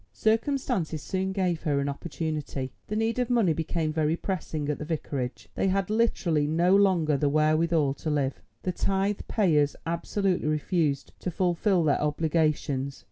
Circumstances 0.13 1.03
soon 1.03 1.31
gave 1.31 1.61
her 1.61 1.79
an 1.79 1.87
opportunity. 1.87 2.71
The 2.87 2.95
need 2.95 3.19
of 3.19 3.29
money 3.29 3.53
became 3.53 3.93
very 3.93 4.15
pressing 4.15 4.67
at 4.67 4.79
the 4.79 4.83
Vicarage. 4.83 5.47
They 5.53 5.67
had 5.67 5.91
literally 5.91 6.47
no 6.47 6.75
longer 6.75 7.17
the 7.17 7.29
wherewithal 7.29 7.93
to 7.93 8.09
live. 8.09 8.41
The 8.63 8.71
tithe 8.71 9.19
payers 9.27 9.75
absolutely 9.85 10.47
refused 10.47 11.11
to 11.19 11.29
fulfil 11.29 11.83
their 11.83 12.01
obligations. 12.01 12.99